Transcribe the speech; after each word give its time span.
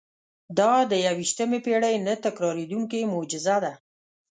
دا 0.59 0.71
د 0.91 0.93
یوویشتمې 1.05 1.59
پېړۍ 1.65 1.95
نه 2.05 2.13
تکرارېدونکې 2.25 2.99
معجزه 3.13 3.57
ده. 3.63 3.73